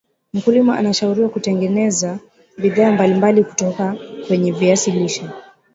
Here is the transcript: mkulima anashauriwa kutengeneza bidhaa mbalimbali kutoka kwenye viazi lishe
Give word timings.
mkulima 0.33 0.77
anashauriwa 0.77 1.29
kutengeneza 1.29 2.19
bidhaa 2.57 2.91
mbalimbali 2.91 3.43
kutoka 3.43 3.95
kwenye 4.27 4.51
viazi 4.51 4.91
lishe 4.91 5.29